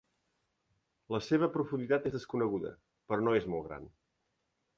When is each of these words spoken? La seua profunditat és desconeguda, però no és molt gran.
La 1.15 1.19
seua 1.25 1.49
profunditat 1.57 2.07
és 2.11 2.15
desconeguda, 2.17 2.73
però 3.13 3.27
no 3.27 3.37
és 3.43 3.47
molt 3.53 3.71
gran. 3.71 3.87